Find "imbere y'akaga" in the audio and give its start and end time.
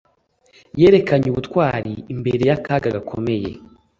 2.13-2.89